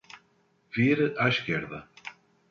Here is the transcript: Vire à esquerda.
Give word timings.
Vire 0.77 1.13
à 1.15 1.27
esquerda. 1.33 1.83